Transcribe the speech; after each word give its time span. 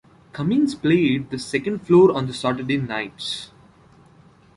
Kamins 0.33 0.73
played 0.73 1.29
the 1.29 1.37
second 1.37 1.85
floor 1.85 2.11
on 2.17 2.33
Saturday 2.33 2.77
nights. 2.77 3.51